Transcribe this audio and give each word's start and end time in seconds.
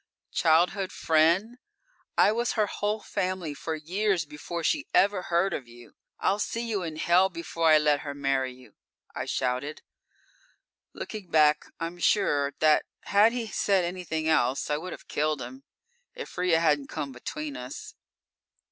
"Childhood 0.31 0.91
friend! 0.91 1.59
I 2.17 2.31
was 2.31 2.53
her 2.53 2.65
whole 2.65 3.01
family 3.01 3.53
for 3.53 3.75
years 3.75 4.25
before 4.25 4.63
she 4.63 4.87
ever 4.95 5.21
heard 5.21 5.53
of 5.53 5.67
you! 5.67 5.93
I'll 6.19 6.39
see 6.39 6.67
you 6.67 6.81
in 6.81 6.95
hell 6.95 7.29
before 7.29 7.69
I 7.69 7.77
let 7.77 7.99
her 7.99 8.15
marry 8.15 8.51
you!" 8.51 8.73
I 9.13 9.25
shouted. 9.25 9.83
Looking 10.93 11.29
back, 11.29 11.65
I'm 11.79 11.99
sure 11.99 12.55
that 12.57 12.85
had 13.01 13.31
he 13.31 13.45
said 13.45 13.85
anything 13.85 14.27
else, 14.27 14.71
I 14.71 14.77
would 14.77 14.91
have 14.91 15.07
killed 15.07 15.39
him, 15.39 15.65
if 16.15 16.35
Ria 16.35 16.59
hadn't 16.59 16.87
come 16.89 17.11
between 17.11 17.55
us. 17.55 17.93